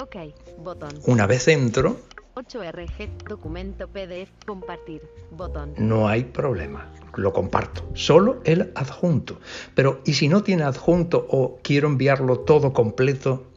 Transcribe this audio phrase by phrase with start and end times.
[0.00, 0.16] Ok.
[0.58, 0.90] Botón.
[1.06, 1.96] Una vez entro,
[2.34, 3.08] 8RG.
[3.28, 4.30] Documento PDF.
[4.46, 5.02] Compartir.
[5.30, 5.74] Botón.
[5.78, 6.92] no hay problema.
[7.16, 7.82] Lo comparto.
[7.94, 9.38] Solo el adjunto.
[9.74, 13.48] Pero, ¿y si no tiene adjunto o quiero enviarlo todo completo?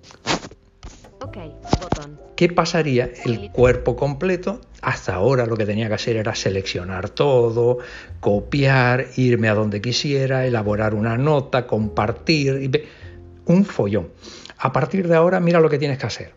[2.35, 4.59] ¿Qué pasaría el cuerpo completo?
[4.81, 7.77] Hasta ahora lo que tenía que hacer era seleccionar todo,
[8.19, 14.09] copiar, irme a donde quisiera, elaborar una nota, compartir, y un follón.
[14.57, 16.33] A partir de ahora, mira lo que tienes que hacer.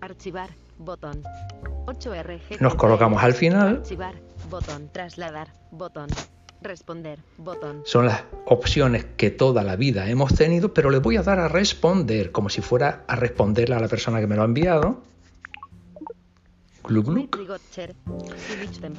[0.00, 0.50] Archivar.
[0.78, 1.22] Botón.
[1.86, 2.60] 8RG.
[2.60, 3.78] Nos colocamos al final.
[3.78, 4.14] Archivar.
[4.50, 4.90] Botón.
[4.92, 5.48] Trasladar.
[5.70, 6.08] Botón.
[6.60, 7.20] Responder.
[7.36, 7.82] Botón.
[7.84, 11.48] Son las opciones que toda la vida hemos tenido, pero le voy a dar a
[11.48, 15.02] responder, como si fuera a responderle a la persona que me lo ha enviado.
[16.82, 17.38] Gluc, gluc.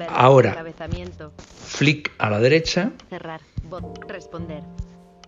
[0.08, 0.64] Ahora.
[1.66, 2.92] Flick a la derecha.
[3.08, 3.40] Cerrar.
[3.64, 4.08] Bot.
[4.08, 4.62] Responder.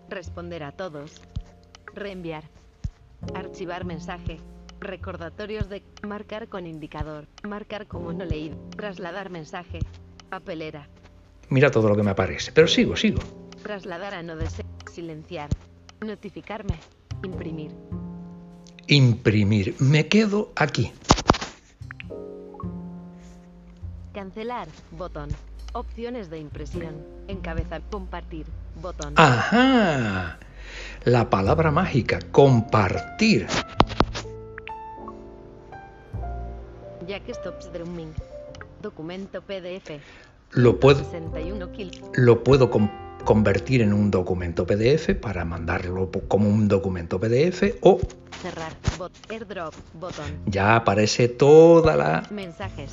[0.08, 1.20] Responder a todos.
[1.94, 2.44] Reenviar.
[3.34, 4.38] Archivar mensaje.
[4.80, 7.26] Recordatorios de marcar con indicador.
[7.42, 8.56] Marcar como no leído.
[8.76, 9.80] Trasladar mensaje.
[10.30, 10.88] Papelera.
[11.52, 12.50] Mira todo lo que me aparece.
[12.50, 13.20] Pero sigo, sigo.
[13.62, 14.66] Trasladar a no desear.
[14.90, 15.50] Silenciar.
[16.00, 16.78] Notificarme.
[17.22, 17.70] Imprimir.
[18.86, 19.76] Imprimir.
[19.78, 20.90] Me quedo aquí.
[24.14, 24.66] Cancelar.
[24.92, 25.28] Botón.
[25.74, 26.94] Opciones de impresión.
[27.28, 27.80] Encabeza.
[27.80, 28.46] Compartir.
[28.80, 29.12] Botón.
[29.16, 30.38] Ajá.
[31.04, 33.46] La palabra mágica, compartir.
[37.06, 38.14] Jack Stops Drumming.
[38.80, 40.00] Documento PDF.
[40.52, 41.90] Lo puedo, 61 kil.
[42.14, 42.90] lo puedo com-
[43.24, 47.98] convertir en un documento PDF para mandarlo como un documento PDF o
[48.42, 48.72] Cerrar.
[48.98, 49.12] Bot.
[49.30, 49.72] Airdrop.
[49.94, 50.24] Botón.
[50.46, 52.90] ya aparece toda la, Mensajes.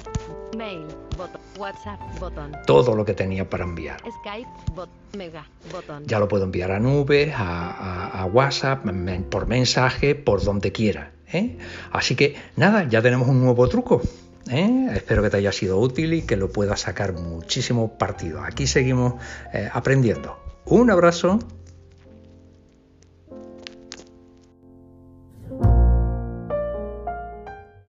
[0.55, 0.85] Mail.
[1.17, 1.41] Botón.
[1.57, 1.99] WhatsApp.
[2.19, 2.51] Botón.
[2.67, 3.99] todo lo que tenía para enviar.
[4.21, 4.47] Skype.
[4.75, 4.89] Bot.
[5.17, 5.45] Mega.
[5.71, 6.03] Botón.
[6.05, 10.71] Ya lo puedo enviar a nubes, a, a- a WhatsApp, men- por mensaje, por donde
[10.71, 11.11] quiera.
[11.33, 11.57] ¿eh?
[11.91, 14.01] Así que nada, ya tenemos un nuevo truco.
[14.49, 14.89] ¿Eh?
[14.93, 18.43] Espero que te haya sido útil y que lo puedas sacar muchísimo partido.
[18.43, 19.15] Aquí seguimos
[19.53, 20.37] eh, aprendiendo.
[20.65, 21.39] Un abrazo.